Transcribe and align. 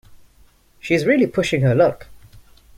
She's 0.79 1.05
really 1.05 1.27
pushing 1.27 1.61
her 1.61 1.75
luck! 1.75 2.07